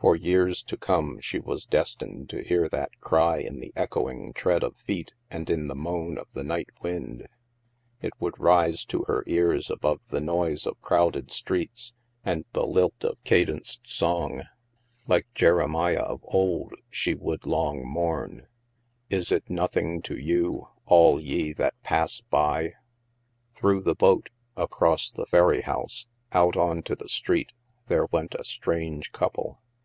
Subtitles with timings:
[0.00, 4.62] For years to come, she was destined to hear that cry in the echoing tread
[4.62, 7.28] of feet and in the moan of the night wind.
[8.00, 11.92] It would rise to her ears above the noise of crowded streets
[12.24, 14.52] and the lilt of cadenced 238 THE MASK song.
[15.06, 18.46] Like Jeremiah of old, she would long moum:"
[19.20, 22.72] Is it nothing to you, all ye that pass by?
[23.54, 27.52] Through the boat, across the ferry house, out on to the street,
[27.88, 29.60] there went a strange couple.